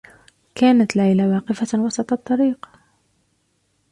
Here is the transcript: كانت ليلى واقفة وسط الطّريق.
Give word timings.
كانت 0.55 0.95
ليلى 0.95 1.27
واقفة 1.27 1.79
وسط 1.79 2.13
الطّريق. 2.13 2.69